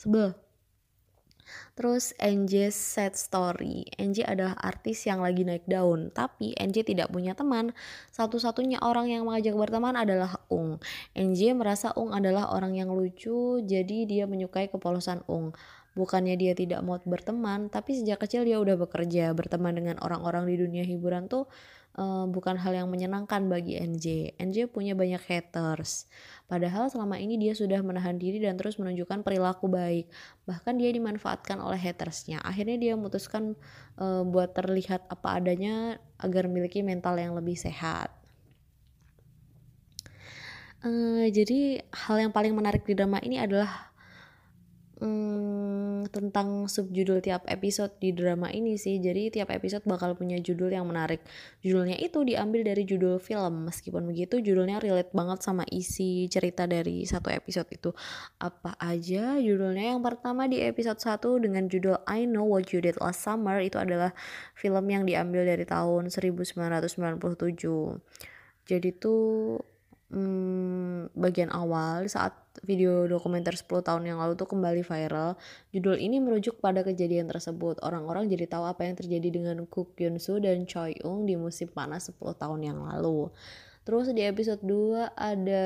sebel 0.00 0.32
Terus 1.74 2.12
NJ 2.20 2.70
set 2.74 3.16
story. 3.16 3.88
NJ 3.96 4.26
adalah 4.26 4.54
artis 4.60 5.06
yang 5.08 5.24
lagi 5.24 5.42
naik 5.42 5.64
daun, 5.66 6.12
tapi 6.12 6.52
NJ 6.54 6.86
tidak 6.86 7.08
punya 7.08 7.32
teman. 7.32 7.72
Satu-satunya 8.12 8.82
orang 8.84 9.10
yang 9.10 9.24
mengajak 9.26 9.56
berteman 9.56 9.96
adalah 9.96 10.38
Ung. 10.52 10.78
NJ 11.16 11.56
merasa 11.56 11.94
Ung 11.96 12.12
adalah 12.12 12.52
orang 12.52 12.76
yang 12.76 12.92
lucu, 12.92 13.64
jadi 13.64 13.98
dia 14.06 14.24
menyukai 14.28 14.68
kepolosan 14.68 15.24
Ung. 15.26 15.56
Bukannya 15.98 16.38
dia 16.38 16.54
tidak 16.54 16.86
mau 16.86 17.02
berteman, 17.02 17.66
tapi 17.66 17.98
sejak 17.98 18.22
kecil 18.22 18.46
dia 18.46 18.62
udah 18.62 18.78
bekerja, 18.78 19.34
berteman 19.34 19.74
dengan 19.74 19.98
orang-orang 20.04 20.46
di 20.46 20.54
dunia 20.54 20.84
hiburan 20.86 21.26
tuh 21.26 21.50
uh, 22.00 22.24
bukan 22.24 22.56
hal 22.56 22.72
yang 22.72 22.88
menyenangkan 22.88 23.44
bagi 23.46 23.76
NJ. 23.76 24.34
NJ 24.40 24.72
punya 24.72 24.96
banyak 24.96 25.20
haters. 25.20 26.08
Padahal 26.48 26.88
selama 26.88 27.20
ini 27.20 27.36
dia 27.36 27.52
sudah 27.52 27.84
menahan 27.84 28.16
diri 28.16 28.40
dan 28.40 28.56
terus 28.56 28.80
menunjukkan 28.80 29.20
perilaku 29.20 29.68
baik. 29.68 30.08
Bahkan 30.48 30.80
dia 30.80 30.90
dimanfaatkan 30.90 31.60
oleh 31.60 31.76
hatersnya. 31.76 32.40
Akhirnya 32.40 32.80
dia 32.80 32.92
memutuskan 32.96 33.54
uh, 34.00 34.24
buat 34.24 34.56
terlihat 34.56 35.04
apa 35.12 35.36
adanya 35.36 36.00
agar 36.16 36.48
memiliki 36.48 36.80
mental 36.80 37.20
yang 37.20 37.36
lebih 37.36 37.54
sehat. 37.54 38.10
Uh, 40.80 41.28
jadi 41.28 41.84
hal 41.92 42.16
yang 42.24 42.32
paling 42.32 42.56
menarik 42.56 42.88
di 42.88 42.96
drama 42.96 43.20
ini 43.20 43.36
adalah 43.36 43.89
hmm, 45.00 46.12
tentang 46.12 46.68
subjudul 46.68 47.24
tiap 47.24 47.48
episode 47.48 47.96
di 47.98 48.12
drama 48.12 48.52
ini 48.52 48.76
sih. 48.76 49.00
Jadi 49.00 49.32
tiap 49.32 49.48
episode 49.50 49.82
bakal 49.88 50.14
punya 50.14 50.36
judul 50.38 50.68
yang 50.70 50.84
menarik. 50.86 51.24
Judulnya 51.64 51.96
itu 51.96 52.20
diambil 52.22 52.62
dari 52.68 52.84
judul 52.84 53.16
film. 53.18 53.66
Meskipun 53.66 54.04
begitu 54.04 54.38
judulnya 54.38 54.78
relate 54.78 55.10
banget 55.16 55.40
sama 55.40 55.64
isi 55.72 56.28
cerita 56.28 56.68
dari 56.68 57.08
satu 57.08 57.32
episode 57.32 57.68
itu. 57.72 57.90
Apa 58.38 58.76
aja 58.76 59.40
judulnya? 59.40 59.96
Yang 59.96 60.02
pertama 60.04 60.44
di 60.46 60.60
episode 60.60 61.00
1 61.00 61.44
dengan 61.44 61.64
judul 61.66 61.96
I 62.04 62.28
Know 62.28 62.46
What 62.46 62.70
You 62.70 62.84
Did 62.84 63.00
Last 63.00 63.24
Summer 63.24 63.58
itu 63.64 63.80
adalah 63.80 64.12
film 64.52 64.84
yang 64.92 65.08
diambil 65.08 65.48
dari 65.48 65.64
tahun 65.64 66.12
1997. 66.12 66.60
Jadi 68.68 68.88
tuh 69.00 69.58
hmm, 70.12 71.14
bagian 71.16 71.50
awal 71.50 72.06
saat 72.10 72.34
video 72.64 73.08
dokumenter 73.08 73.56
10 73.56 73.66
tahun 73.82 74.02
yang 74.04 74.18
lalu 74.20 74.36
tuh 74.36 74.48
kembali 74.48 74.84
viral. 74.84 75.36
Judul 75.72 75.96
ini 75.96 76.20
merujuk 76.20 76.60
pada 76.60 76.84
kejadian 76.84 77.28
tersebut. 77.28 77.80
Orang-orang 77.80 78.28
jadi 78.28 78.46
tahu 78.48 78.64
apa 78.68 78.84
yang 78.86 78.96
terjadi 78.96 79.28
dengan 79.28 79.64
Kook 79.66 79.96
Yoon 80.00 80.20
Soo 80.20 80.38
dan 80.38 80.68
Choi 80.68 80.96
Young 81.00 81.24
di 81.24 81.34
musim 81.36 81.68
panas 81.72 82.08
10 82.12 82.20
tahun 82.36 82.60
yang 82.60 82.78
lalu. 82.80 83.32
Terus 83.84 84.12
di 84.12 84.22
episode 84.22 84.60
2 84.62 85.16
ada 85.16 85.64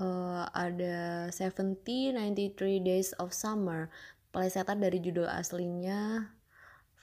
uh, 0.00 0.44
ada 0.52 1.28
70 1.32 1.80
93 2.14 2.80
Days 2.84 3.10
of 3.16 3.32
Summer. 3.32 3.88
Pelesetan 4.30 4.84
dari 4.84 5.00
judul 5.00 5.24
aslinya 5.26 6.32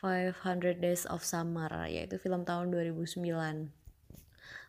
500 0.04 0.84
Days 0.84 1.04
of 1.10 1.24
Summer 1.24 1.72
yaitu 1.90 2.22
film 2.22 2.46
tahun 2.46 2.70
2009 2.70 3.83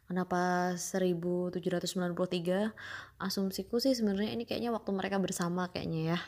kenapa 0.07 0.75
1793 0.77 2.73
asumsiku 3.21 3.81
sih 3.81 3.97
sebenarnya 3.97 4.37
ini 4.37 4.45
kayaknya 4.45 4.71
waktu 4.71 4.91
mereka 4.93 5.17
bersama 5.21 5.69
kayaknya 5.73 6.17
ya. 6.17 6.19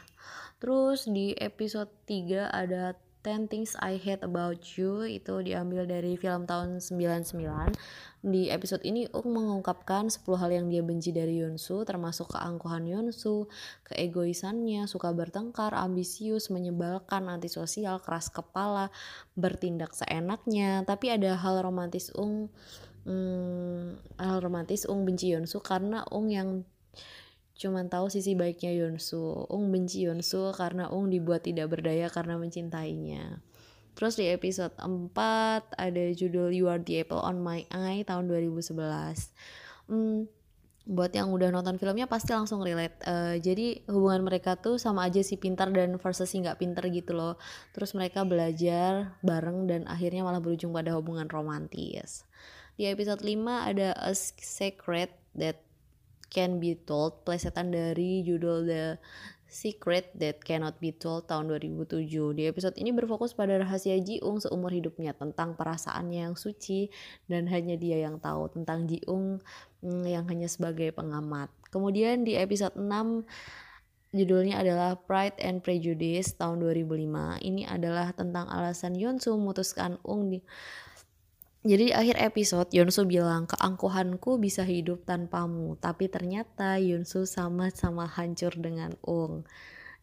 Terus 0.57 1.05
di 1.07 1.37
episode 1.37 1.93
3 2.09 2.49
ada 2.49 2.97
Ten 3.27 3.51
Things 3.51 3.75
I 3.83 3.99
Hate 3.99 4.23
About 4.23 4.63
You 4.79 5.03
itu 5.03 5.43
diambil 5.43 5.83
dari 5.83 6.15
film 6.15 6.47
tahun 6.47 6.79
99 6.79 7.75
di 8.23 8.51
episode 8.55 8.87
ini 8.87 9.11
Ung 9.11 9.35
mengungkapkan 9.35 10.07
10 10.07 10.23
hal 10.39 10.51
yang 10.55 10.67
dia 10.71 10.83
benci 10.87 11.11
dari 11.11 11.43
Yonsu 11.43 11.83
termasuk 11.83 12.39
keangkuhan 12.39 12.87
Yonsu, 12.87 13.51
keegoisannya, 13.87 14.87
suka 14.87 15.11
bertengkar, 15.11 15.75
ambisius, 15.75 16.55
menyebalkan, 16.55 17.27
antisosial, 17.27 17.99
keras 17.99 18.31
kepala, 18.31 18.95
bertindak 19.35 19.91
seenaknya. 19.91 20.87
Tapi 20.87 21.15
ada 21.15 21.35
hal 21.35 21.67
romantis 21.67 22.15
Ung 22.15 22.47
hmm, 23.07 24.19
romantis 24.43 24.85
Ung 24.91 25.07
benci 25.07 25.33
Yonsu 25.33 25.63
karena 25.63 26.03
Ung 26.11 26.29
yang 26.29 26.67
cuman 27.57 27.89
tahu 27.89 28.13
sisi 28.13 28.37
baiknya 28.37 28.75
Yonsu. 28.75 29.49
Ung 29.49 29.73
benci 29.73 30.05
Yonsu 30.05 30.53
karena 30.53 30.93
Ung 30.93 31.09
dibuat 31.09 31.47
tidak 31.47 31.73
berdaya 31.73 32.13
karena 32.13 32.37
mencintainya. 32.37 33.41
Terus 33.97 34.21
di 34.21 34.29
episode 34.29 34.77
4 34.77 34.85
ada 35.73 36.05
judul 36.13 36.53
You 36.53 36.69
Are 36.69 36.83
the 36.83 37.01
Apple 37.01 37.25
on 37.25 37.41
My 37.41 37.65
Eye 37.73 38.05
tahun 38.05 38.29
2011. 38.29 38.77
Hmm, 39.89 40.29
buat 40.85 41.09
yang 41.17 41.33
udah 41.33 41.49
nonton 41.49 41.81
filmnya 41.81 42.05
pasti 42.05 42.37
langsung 42.37 42.61
relate. 42.61 43.01
Uh, 43.09 43.41
jadi 43.41 43.81
hubungan 43.89 44.29
mereka 44.29 44.61
tuh 44.61 44.77
sama 44.77 45.09
aja 45.09 45.25
si 45.25 45.41
pintar 45.41 45.73
dan 45.73 45.97
versus 45.97 46.29
si 46.29 46.45
nggak 46.45 46.61
pintar 46.61 46.93
gitu 46.93 47.17
loh. 47.17 47.41
Terus 47.73 47.97
mereka 47.97 48.29
belajar 48.29 49.17
bareng 49.25 49.65
dan 49.65 49.89
akhirnya 49.89 50.29
malah 50.29 50.45
berujung 50.45 50.77
pada 50.77 50.93
hubungan 50.93 51.33
romantis. 51.33 52.26
Di 52.77 52.85
episode 52.93 53.25
5 53.25 53.73
ada 53.73 53.97
A 53.97 54.13
Secret 54.13 55.09
That 55.33 55.65
Can 56.29 56.61
Be 56.61 56.77
Told, 56.77 57.25
plesetan 57.25 57.73
dari 57.73 58.21
judul 58.21 58.69
The 58.69 59.01
Secret 59.49 60.13
That 60.21 60.45
Cannot 60.45 60.77
Be 60.77 60.93
Told 60.93 61.25
tahun 61.25 61.49
2007. 61.57 62.37
Di 62.37 62.45
episode 62.45 62.77
ini 62.77 62.93
berfokus 62.93 63.33
pada 63.33 63.57
rahasia 63.57 63.97
Jiung 63.97 64.45
seumur 64.45 64.77
hidupnya 64.77 65.17
tentang 65.17 65.57
perasaannya 65.57 66.29
yang 66.29 66.37
suci 66.37 66.93
dan 67.25 67.49
hanya 67.49 67.81
dia 67.81 67.97
yang 67.97 68.21
tahu 68.21 68.53
tentang 68.53 68.85
Jiung 68.85 69.41
mm, 69.81 70.05
yang 70.05 70.29
hanya 70.29 70.45
sebagai 70.45 70.93
pengamat. 70.93 71.49
Kemudian 71.73 72.29
di 72.29 72.37
episode 72.37 72.77
6 72.77 73.25
judulnya 74.13 74.61
adalah 74.61 75.01
Pride 75.01 75.41
and 75.41 75.65
Prejudice 75.65 76.37
tahun 76.37 76.61
2005. 76.61 77.41
Ini 77.41 77.73
adalah 77.73 78.13
tentang 78.13 78.53
alasan 78.53 78.93
Yeonsu 79.01 79.33
memutuskan 79.33 79.97
Ung 80.05 80.29
di 80.29 80.45
jadi 81.67 81.91
di 81.91 81.95
akhir 81.95 82.23
episode 82.23 82.71
Yunsu 82.71 83.11
bilang 83.11 83.51
keangkuhanku 83.51 84.39
bisa 84.39 84.63
hidup 84.63 85.03
tanpamu 85.03 85.75
tapi 85.83 86.07
ternyata 86.07 86.79
Yunsu 86.79 87.27
sama-sama 87.27 88.07
hancur 88.07 88.55
dengan 88.55 88.95
Ung. 89.03 89.43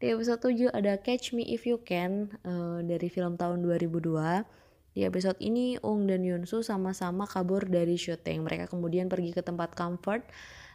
Di 0.03 0.11
episode 0.11 0.43
7 0.43 0.75
ada 0.75 0.99
Catch 0.99 1.31
Me 1.31 1.47
If 1.47 1.63
You 1.63 1.79
Can 1.79 2.35
uh, 2.43 2.83
dari 2.83 3.07
film 3.07 3.39
tahun 3.39 3.63
2002. 3.63 4.43
Di 4.91 5.07
episode 5.07 5.39
ini 5.39 5.79
Ung 5.79 6.03
dan 6.03 6.27
Yunsu 6.27 6.67
sama-sama 6.67 7.23
kabur 7.23 7.63
dari 7.63 7.95
syuting. 7.95 8.43
Mereka 8.43 8.67
kemudian 8.67 9.07
pergi 9.07 9.31
ke 9.31 9.39
tempat 9.39 9.71
comfort 9.71 10.27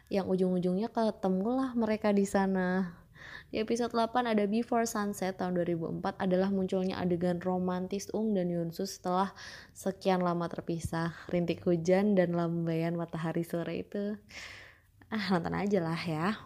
yang 0.09 0.25
ujung-ujungnya 0.25 0.89
ketemulah 0.89 1.77
mereka 1.77 2.17
di 2.17 2.25
sana. 2.25 2.97
Di 3.49 3.65
episode 3.65 3.97
8 3.97 4.29
ada 4.29 4.45
Before 4.45 4.85
Sunset 4.85 5.41
tahun 5.41 5.57
2004 5.57 6.21
adalah 6.21 6.53
munculnya 6.53 7.01
adegan 7.01 7.41
romantis 7.41 8.13
Ung 8.13 8.37
dan 8.37 8.53
Yunsu 8.53 8.85
setelah 8.85 9.33
sekian 9.73 10.21
lama 10.21 10.45
terpisah. 10.53 11.17
Rintik 11.33 11.65
hujan 11.65 12.13
dan 12.13 12.37
lambaian 12.37 12.93
matahari 12.93 13.47
sore 13.47 13.89
itu 13.89 14.21
ah 15.09 15.25
nonton 15.33 15.57
aja 15.57 15.81
lah 15.81 15.97
ya. 15.97 16.37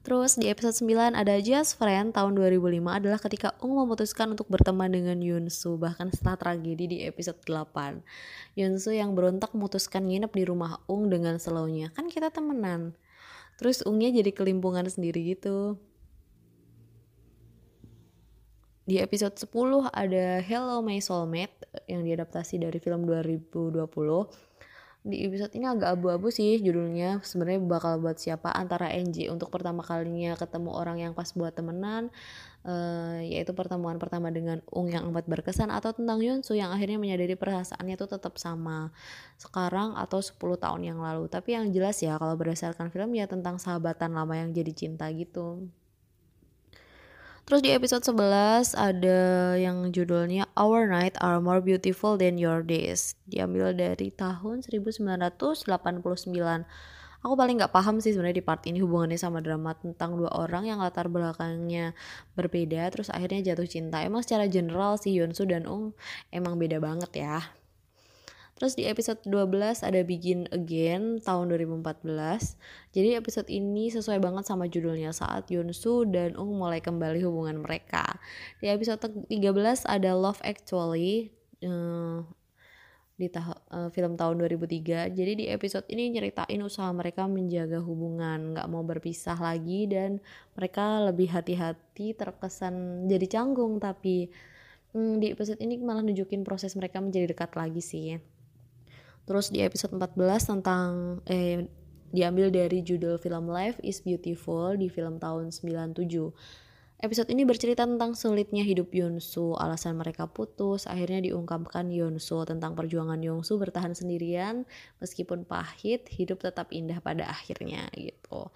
Terus 0.00 0.40
di 0.40 0.48
episode 0.48 0.72
9 0.80 1.12
ada 1.12 1.36
Just 1.44 1.76
Friend 1.76 2.08
tahun 2.08 2.32
2005 2.32 2.80
adalah 2.88 3.20
ketika 3.20 3.52
Ung 3.60 3.76
memutuskan 3.76 4.32
untuk 4.32 4.48
berteman 4.48 4.88
dengan 4.88 5.20
Yunsu 5.20 5.76
bahkan 5.76 6.08
setelah 6.08 6.40
tragedi 6.40 6.88
di 6.88 6.98
episode 7.04 7.36
8. 7.44 8.00
Yunsu 8.56 8.96
yang 8.96 9.12
berontak 9.12 9.52
memutuskan 9.52 10.08
nginep 10.08 10.32
di 10.32 10.44
rumah 10.48 10.80
Ung 10.88 11.12
dengan 11.12 11.36
slownya. 11.36 11.92
Kan 11.92 12.08
kita 12.08 12.32
temenan 12.32 12.96
terus 13.60 13.84
ungnya 13.84 14.08
jadi 14.08 14.32
kelimpungan 14.32 14.88
sendiri 14.88 15.36
gitu. 15.36 15.76
Di 18.88 18.96
episode 19.04 19.36
10 19.36 19.92
ada 19.92 20.40
Hello 20.40 20.80
My 20.80 20.96
Soulmate 21.04 21.68
yang 21.84 22.00
diadaptasi 22.02 22.56
dari 22.56 22.80
film 22.80 23.04
2020 23.04 23.84
di 25.00 25.24
episode 25.24 25.56
ini 25.56 25.64
agak 25.64 25.96
abu-abu 25.96 26.28
sih 26.28 26.60
judulnya. 26.60 27.24
Sebenarnya 27.24 27.60
bakal 27.64 28.04
buat 28.04 28.20
siapa? 28.20 28.52
Antara 28.52 28.92
NJ 28.92 29.32
untuk 29.32 29.48
pertama 29.48 29.80
kalinya 29.80 30.36
ketemu 30.36 30.70
orang 30.76 31.00
yang 31.00 31.12
pas 31.16 31.32
buat 31.32 31.56
temenan 31.56 32.12
uh, 32.68 33.16
yaitu 33.24 33.56
pertemuan 33.56 33.96
pertama 33.96 34.28
dengan 34.28 34.60
Ung 34.68 34.92
yang 34.92 35.08
amat 35.08 35.24
berkesan 35.24 35.72
atau 35.72 35.96
tentang 35.96 36.20
Yunsu 36.20 36.52
yang 36.52 36.68
akhirnya 36.68 37.00
menyadari 37.00 37.32
perasaannya 37.32 37.96
itu 37.96 38.06
tetap 38.08 38.36
sama 38.36 38.92
sekarang 39.40 39.96
atau 39.96 40.20
10 40.20 40.36
tahun 40.36 40.82
yang 40.84 40.98
lalu. 41.00 41.32
Tapi 41.32 41.56
yang 41.56 41.72
jelas 41.72 41.96
ya 42.04 42.20
kalau 42.20 42.36
berdasarkan 42.36 42.92
film 42.92 43.16
ya 43.16 43.24
tentang 43.24 43.56
sahabatan 43.56 44.12
lama 44.12 44.36
yang 44.36 44.52
jadi 44.52 44.72
cinta 44.76 45.08
gitu 45.16 45.72
Terus 47.50 47.66
di 47.66 47.74
episode 47.74 48.06
11 48.06 48.78
ada 48.78 49.18
yang 49.58 49.90
judulnya 49.90 50.46
Our 50.54 50.86
Night 50.86 51.18
Are 51.18 51.42
More 51.42 51.58
Beautiful 51.58 52.14
Than 52.14 52.38
Your 52.38 52.62
Days. 52.62 53.18
Diambil 53.26 53.74
dari 53.74 54.14
tahun 54.14 54.62
1989. 54.62 55.66
Aku 57.26 57.34
paling 57.34 57.58
nggak 57.58 57.74
paham 57.74 57.98
sih 57.98 58.14
sebenarnya 58.14 58.38
di 58.38 58.46
part 58.46 58.62
ini 58.70 58.78
hubungannya 58.78 59.18
sama 59.18 59.42
drama 59.42 59.74
tentang 59.74 60.14
dua 60.14 60.30
orang 60.30 60.70
yang 60.70 60.78
latar 60.78 61.10
belakangnya 61.10 61.90
berbeda 62.38 62.86
terus 62.94 63.10
akhirnya 63.10 63.50
jatuh 63.50 63.66
cinta. 63.66 63.98
Emang 64.06 64.22
secara 64.22 64.46
general 64.46 64.94
sih 65.02 65.18
Yonsu 65.18 65.42
dan 65.50 65.66
Ung 65.66 65.90
emang 66.30 66.54
beda 66.54 66.78
banget 66.78 67.10
ya. 67.18 67.50
Terus 68.60 68.76
di 68.76 68.84
episode 68.84 69.24
12 69.24 69.80
ada 69.80 70.04
Begin 70.04 70.44
Again 70.52 71.24
tahun 71.24 71.48
2014. 71.48 72.60
Jadi 72.92 73.16
episode 73.16 73.48
ini 73.48 73.88
sesuai 73.88 74.20
banget 74.20 74.44
sama 74.44 74.68
judulnya 74.68 75.16
saat 75.16 75.48
Yunsu 75.48 76.04
dan 76.04 76.36
Ung 76.36 76.60
mulai 76.60 76.84
kembali 76.84 77.24
hubungan 77.24 77.64
mereka. 77.64 78.20
Di 78.60 78.68
episode 78.68 79.00
13 79.32 79.88
ada 79.88 80.12
Love 80.12 80.44
Actually 80.44 81.32
uh, 81.64 82.20
di 83.16 83.32
ta 83.32 83.56
uh, 83.72 83.88
film 83.96 84.20
tahun 84.20 84.44
2003. 84.44 85.08
Jadi 85.08 85.32
di 85.40 85.48
episode 85.48 85.88
ini 85.88 86.12
nyeritain 86.12 86.60
usaha 86.60 86.92
mereka 86.92 87.24
menjaga 87.24 87.80
hubungan, 87.80 88.52
nggak 88.52 88.68
mau 88.68 88.84
berpisah 88.84 89.40
lagi 89.40 89.88
dan 89.88 90.20
mereka 90.52 91.08
lebih 91.08 91.32
hati-hati 91.32 92.12
terkesan 92.12 93.08
jadi 93.08 93.24
canggung 93.24 93.80
tapi 93.80 94.28
hmm, 94.92 95.16
di 95.16 95.32
episode 95.32 95.64
ini 95.64 95.80
malah 95.80 96.04
nunjukin 96.04 96.44
proses 96.44 96.76
mereka 96.76 97.00
menjadi 97.00 97.32
dekat 97.32 97.56
lagi 97.56 97.80
sih. 97.80 98.20
Terus 99.30 99.54
di 99.54 99.62
episode 99.62 99.94
14 99.94 100.18
tentang 100.42 101.22
eh 101.30 101.62
diambil 102.10 102.50
dari 102.50 102.82
judul 102.82 103.14
film 103.14 103.46
Life 103.46 103.78
is 103.78 104.02
Beautiful 104.02 104.74
di 104.74 104.90
film 104.90 105.22
tahun 105.22 105.54
97. 105.54 106.02
Episode 106.98 107.30
ini 107.30 107.46
bercerita 107.46 107.86
tentang 107.86 108.18
sulitnya 108.18 108.66
hidup 108.66 108.90
Yonsu, 108.90 109.54
alasan 109.54 110.02
mereka 110.02 110.26
putus, 110.26 110.90
akhirnya 110.90 111.22
diungkapkan 111.30 111.94
Yonsu 111.94 112.42
tentang 112.42 112.74
perjuangan 112.74 113.22
Yonsu 113.22 113.54
bertahan 113.54 113.94
sendirian, 113.94 114.66
meskipun 114.98 115.46
pahit, 115.46 116.10
hidup 116.10 116.42
tetap 116.42 116.66
indah 116.74 116.98
pada 116.98 117.30
akhirnya 117.30 117.86
gitu. 117.94 118.50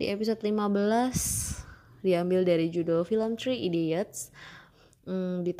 Di 0.00 0.08
episode 0.08 0.40
15 0.40 2.00
diambil 2.00 2.40
dari 2.40 2.72
judul 2.72 3.04
film 3.04 3.36
Three 3.36 3.68
Idiots. 3.68 4.32
Hmm, 5.04 5.44
di 5.44 5.52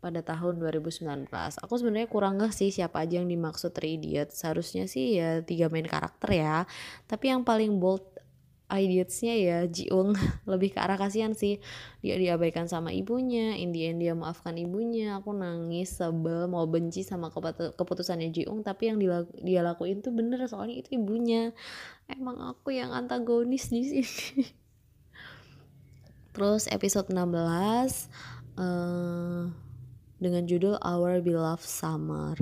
pada 0.00 0.24
tahun 0.24 0.58
2019. 0.58 1.28
Aku 1.60 1.74
sebenarnya 1.76 2.08
kurang 2.08 2.40
nggak 2.40 2.56
sih 2.56 2.72
siapa 2.72 3.04
aja 3.04 3.20
yang 3.20 3.28
dimaksud 3.28 3.76
Three 3.76 4.00
Idiots. 4.00 4.40
Seharusnya 4.40 4.88
sih 4.88 5.20
ya 5.20 5.44
tiga 5.44 5.68
main 5.68 5.86
karakter 5.86 6.32
ya. 6.32 6.64
Tapi 7.06 7.30
yang 7.30 7.44
paling 7.44 7.76
bold 7.76 8.10
idiotsnya 8.70 9.34
ya 9.34 9.58
Jiung 9.66 10.14
lebih 10.52 10.72
ke 10.72 10.78
arah 10.78 10.94
kasihan 10.94 11.34
sih 11.34 11.58
dia 12.00 12.14
diabaikan 12.16 12.70
sama 12.70 12.94
ibunya 12.94 13.58
Indian 13.58 13.98
dia 13.98 14.14
maafkan 14.14 14.54
ibunya 14.54 15.18
aku 15.18 15.34
nangis 15.34 15.98
sebel 15.98 16.46
mau 16.46 16.64
benci 16.70 17.02
sama 17.02 17.34
keputusannya 17.74 18.30
Jiung 18.30 18.62
tapi 18.62 18.94
yang 18.94 19.02
dia 19.42 19.60
lakuin 19.66 20.00
tuh 20.00 20.14
bener 20.14 20.46
soalnya 20.46 20.78
itu 20.78 21.02
ibunya 21.02 21.50
emang 22.06 22.38
aku 22.38 22.70
yang 22.70 22.94
antagonis 22.94 23.68
di 23.74 23.82
sini 23.82 24.46
terus 26.34 26.70
episode 26.70 27.10
16 27.10 27.18
uh, 28.54 29.50
dengan 30.20 30.44
judul 30.44 30.76
Our 30.84 31.24
Beloved 31.24 31.64
Summer. 31.64 32.36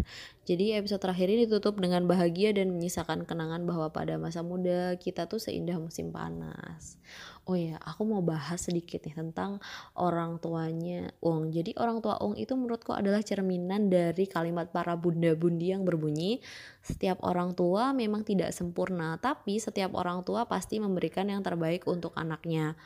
Jadi 0.48 0.72
episode 0.74 1.04
terakhir 1.04 1.28
ini 1.28 1.44
ditutup 1.44 1.76
dengan 1.76 2.08
bahagia 2.08 2.56
dan 2.56 2.72
menyisakan 2.72 3.28
kenangan 3.28 3.68
bahwa 3.68 3.92
pada 3.92 4.16
masa 4.16 4.40
muda 4.40 4.96
kita 4.96 5.28
tuh 5.28 5.36
seindah 5.36 5.76
musim 5.76 6.08
panas. 6.08 6.96
Oh 7.44 7.56
ya, 7.56 7.80
aku 7.80 8.04
mau 8.04 8.20
bahas 8.20 8.60
sedikit 8.60 9.00
nih 9.04 9.16
tentang 9.16 9.60
orang 9.96 10.40
tuanya 10.40 11.12
Ung. 11.20 11.52
Jadi 11.52 11.76
orang 11.80 12.00
tua 12.00 12.16
Ung 12.20 12.36
itu 12.36 12.52
menurutku 12.56 12.92
adalah 12.92 13.20
cerminan 13.24 13.88
dari 13.88 14.24
kalimat 14.28 14.68
para 14.68 14.96
bunda-bundi 14.96 15.72
yang 15.72 15.84
berbunyi, 15.84 16.40
setiap 16.80 17.20
orang 17.20 17.52
tua 17.52 17.92
memang 17.92 18.24
tidak 18.24 18.52
sempurna, 18.52 19.20
tapi 19.20 19.60
setiap 19.60 19.92
orang 19.96 20.24
tua 20.24 20.48
pasti 20.48 20.80
memberikan 20.80 21.28
yang 21.28 21.44
terbaik 21.44 21.84
untuk 21.84 22.16
anaknya. 22.16 22.76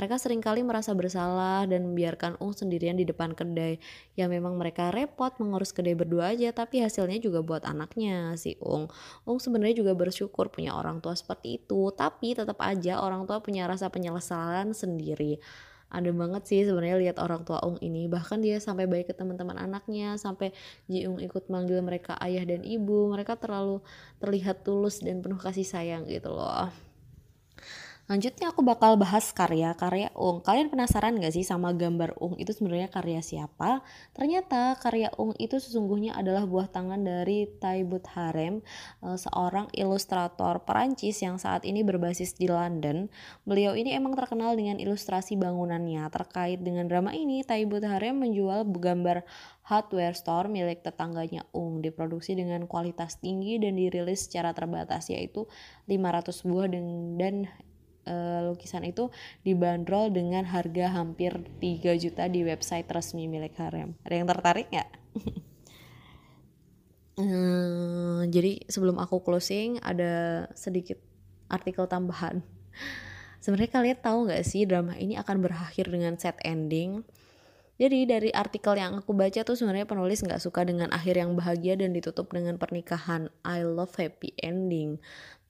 Mereka 0.00 0.16
sering 0.16 0.40
kali 0.40 0.64
merasa 0.64 0.96
bersalah 0.96 1.68
dan 1.68 1.92
membiarkan 1.92 2.40
Ung 2.40 2.56
sendirian 2.56 2.96
di 2.96 3.04
depan 3.04 3.36
kedai. 3.36 3.76
Ya 4.16 4.32
memang 4.32 4.56
mereka 4.56 4.88
repot 4.88 5.36
mengurus 5.36 5.76
kedai 5.76 5.92
berdua 5.92 6.32
aja, 6.32 6.56
tapi 6.56 6.80
hasilnya 6.80 7.20
juga 7.20 7.44
buat 7.44 7.68
anaknya 7.68 8.32
si 8.40 8.56
Ung. 8.64 8.88
Ung 9.28 9.36
sebenarnya 9.36 9.84
juga 9.84 9.92
bersyukur 9.92 10.48
punya 10.48 10.72
orang 10.72 11.04
tua 11.04 11.12
seperti 11.12 11.60
itu, 11.60 11.92
tapi 11.92 12.32
tetap 12.32 12.56
aja 12.64 13.04
orang 13.04 13.28
tua 13.28 13.44
punya 13.44 13.68
rasa 13.68 13.92
penyesalan 13.92 14.72
sendiri 14.72 15.36
ada 15.90 16.06
banget 16.14 16.46
sih 16.46 16.62
sebenarnya 16.62 17.02
lihat 17.02 17.16
orang 17.18 17.42
tua 17.42 17.58
Ung 17.66 17.74
ini 17.82 18.06
bahkan 18.06 18.38
dia 18.38 18.62
sampai 18.62 18.86
baik 18.86 19.10
ke 19.10 19.14
teman-teman 19.18 19.58
anaknya 19.58 20.14
sampai 20.14 20.54
Ji 20.86 21.10
Ung 21.10 21.18
ikut 21.18 21.50
manggil 21.50 21.82
mereka 21.82 22.14
ayah 22.22 22.46
dan 22.46 22.62
ibu 22.62 23.10
mereka 23.10 23.34
terlalu 23.34 23.82
terlihat 24.22 24.62
tulus 24.62 25.02
dan 25.02 25.18
penuh 25.18 25.42
kasih 25.42 25.66
sayang 25.66 26.06
gitu 26.06 26.30
loh 26.30 26.70
Lanjutnya 28.10 28.50
aku 28.50 28.66
bakal 28.66 28.98
bahas 28.98 29.30
karya-karya 29.30 30.10
Ung. 30.18 30.42
Kalian 30.42 30.66
penasaran 30.66 31.14
gak 31.22 31.30
sih 31.30 31.46
sama 31.46 31.70
gambar 31.70 32.18
Ung 32.18 32.34
itu 32.42 32.50
sebenarnya 32.50 32.90
karya 32.90 33.22
siapa? 33.22 33.86
Ternyata 34.18 34.74
karya 34.82 35.14
Ung 35.14 35.30
itu 35.38 35.62
sesungguhnya 35.62 36.18
adalah 36.18 36.42
buah 36.42 36.66
tangan 36.66 37.06
dari 37.06 37.46
Taibut 37.62 38.02
Harem, 38.10 38.66
eh, 39.06 39.14
seorang 39.14 39.70
ilustrator 39.78 40.58
Perancis 40.66 41.22
yang 41.22 41.38
saat 41.38 41.62
ini 41.62 41.86
berbasis 41.86 42.34
di 42.34 42.50
London. 42.50 43.06
Beliau 43.46 43.78
ini 43.78 43.94
emang 43.94 44.18
terkenal 44.18 44.58
dengan 44.58 44.82
ilustrasi 44.82 45.38
bangunannya. 45.38 46.02
Terkait 46.10 46.58
dengan 46.58 46.90
drama 46.90 47.14
ini, 47.14 47.46
Taibut 47.46 47.86
Harem 47.86 48.18
menjual 48.26 48.66
gambar 48.74 49.22
hardware 49.70 50.18
store 50.18 50.50
milik 50.50 50.82
tetangganya 50.82 51.46
Ung 51.54 51.78
diproduksi 51.78 52.34
dengan 52.34 52.66
kualitas 52.66 53.22
tinggi 53.22 53.62
dan 53.62 53.78
dirilis 53.78 54.26
secara 54.26 54.50
terbatas 54.50 55.06
yaitu 55.14 55.46
500 55.86 56.42
buah 56.42 56.66
dan, 56.66 56.86
dan 57.14 57.34
uh, 58.10 58.50
lukisan 58.50 58.82
itu 58.82 59.08
dibanderol 59.46 60.10
dengan 60.10 60.42
harga 60.42 60.90
hampir 60.90 61.30
3 61.62 62.02
juta 62.02 62.26
di 62.26 62.42
website 62.42 62.90
resmi 62.90 63.30
milik 63.30 63.54
Harem. 63.54 63.94
Ada 64.02 64.14
yang 64.18 64.26
tertarik 64.26 64.66
nggak? 64.74 64.90
uh, 67.22 68.22
jadi 68.34 68.66
sebelum 68.66 68.98
aku 68.98 69.22
closing 69.22 69.78
ada 69.80 70.44
sedikit 70.58 70.98
artikel 71.46 71.86
tambahan. 71.86 72.42
Sebenarnya 73.42 73.72
kalian 73.72 73.98
tahu 74.04 74.18
nggak 74.28 74.44
sih 74.44 74.68
drama 74.68 74.92
ini 75.00 75.16
akan 75.16 75.40
berakhir 75.40 75.88
dengan 75.88 76.20
set 76.20 76.36
ending? 76.44 77.00
Jadi 77.80 78.04
dari 78.04 78.28
artikel 78.28 78.76
yang 78.76 79.00
aku 79.00 79.16
baca 79.16 79.40
tuh 79.40 79.56
sebenarnya 79.56 79.88
penulis 79.88 80.20
nggak 80.20 80.36
suka 80.36 80.68
dengan 80.68 80.92
akhir 80.92 81.16
yang 81.16 81.32
bahagia 81.32 81.80
dan 81.80 81.96
ditutup 81.96 82.28
dengan 82.28 82.60
pernikahan. 82.60 83.32
I 83.40 83.64
love 83.64 83.96
happy 83.96 84.36
ending 84.44 85.00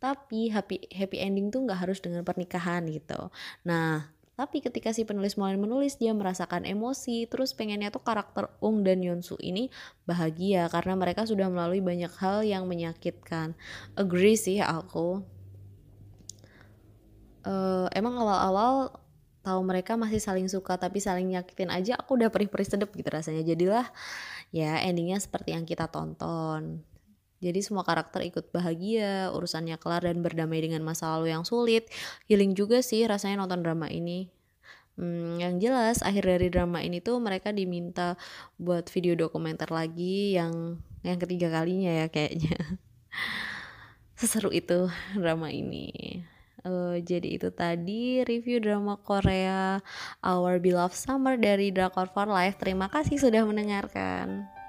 tapi 0.01 0.49
happy 0.49 0.89
happy 0.91 1.21
ending 1.21 1.53
tuh 1.53 1.63
nggak 1.69 1.87
harus 1.87 2.01
dengan 2.01 2.25
pernikahan 2.25 2.89
gitu. 2.89 3.29
Nah 3.69 4.09
tapi 4.41 4.65
ketika 4.65 4.89
si 4.97 5.05
penulis 5.05 5.37
mulai 5.37 5.61
menulis 5.61 6.01
dia 6.01 6.17
merasakan 6.17 6.65
emosi 6.65 7.29
terus 7.29 7.53
pengennya 7.53 7.93
tuh 7.93 8.01
karakter 8.01 8.49
Ung 8.65 8.81
dan 8.81 9.05
Yonsu 9.05 9.37
ini 9.37 9.69
bahagia 10.09 10.65
karena 10.73 10.97
mereka 10.97 11.29
sudah 11.29 11.53
melalui 11.53 11.85
banyak 11.85 12.09
hal 12.17 12.41
yang 12.41 12.65
menyakitkan. 12.65 13.53
Agree 14.01 14.41
sih 14.41 14.65
aku. 14.65 15.21
Uh, 17.45 17.85
emang 17.93 18.17
awal-awal 18.17 18.97
tahu 19.45 19.61
mereka 19.61 20.01
masih 20.01 20.21
saling 20.21 20.49
suka 20.49 20.77
tapi 20.81 21.01
saling 21.05 21.29
nyakitin 21.37 21.69
aja 21.69 22.01
aku 22.01 22.17
udah 22.17 22.33
perih-perih 22.33 22.65
sedep 22.65 22.89
gitu 22.97 23.13
rasanya. 23.13 23.45
Jadilah 23.45 23.93
ya 24.57 24.81
endingnya 24.81 25.21
seperti 25.21 25.53
yang 25.53 25.69
kita 25.69 25.85
tonton 25.93 26.81
jadi 27.41 27.61
semua 27.65 27.89
karakter 27.89 28.21
ikut 28.29 28.53
bahagia, 28.53 29.33
urusannya 29.33 29.81
kelar 29.81 30.05
dan 30.05 30.21
berdamai 30.21 30.61
dengan 30.61 30.85
masa 30.85 31.17
lalu 31.17 31.33
yang 31.33 31.49
sulit. 31.49 31.89
Healing 32.29 32.53
juga 32.53 32.85
sih 32.85 33.01
rasanya 33.09 33.41
nonton 33.41 33.65
drama 33.65 33.89
ini. 33.89 34.29
Hmm, 35.01 35.41
yang 35.41 35.57
jelas 35.57 36.05
akhir 36.05 36.29
dari 36.29 36.53
drama 36.53 36.85
ini 36.85 37.01
tuh 37.01 37.17
mereka 37.17 37.57
diminta 37.57 38.21
buat 38.61 38.93
video 38.93 39.17
dokumenter 39.17 39.73
lagi 39.73 40.37
yang 40.37 40.77
yang 41.01 41.17
ketiga 41.17 41.49
kalinya 41.49 42.05
ya 42.05 42.07
kayaknya. 42.13 42.77
Seseru 44.21 44.53
itu 44.53 44.93
drama 45.17 45.49
ini. 45.49 46.21
Uh, 46.61 47.01
jadi 47.01 47.41
itu 47.41 47.49
tadi 47.57 48.21
review 48.21 48.61
drama 48.61 49.01
Korea 49.01 49.81
Our 50.21 50.61
Beloved 50.61 50.93
Summer 50.93 51.41
dari 51.41 51.73
Drakor 51.73 52.13
for 52.13 52.29
Life. 52.29 52.61
Terima 52.61 52.93
kasih 52.93 53.17
sudah 53.17 53.49
mendengarkan. 53.49 54.60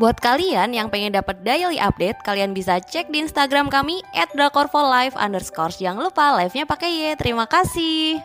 Buat 0.00 0.16
kalian 0.16 0.72
yang 0.72 0.88
pengen 0.88 1.12
dapat 1.12 1.44
daily 1.44 1.76
update, 1.76 2.16
kalian 2.24 2.56
bisa 2.56 2.80
cek 2.80 3.12
di 3.12 3.20
Instagram 3.20 3.68
kami 3.68 4.00
@drakorfolive. 4.32 5.12
Jangan 5.76 6.00
lupa 6.00 6.40
live-nya 6.40 6.64
pakai 6.64 6.88
Y. 6.88 7.20
Terima 7.20 7.44
kasih. 7.44 8.16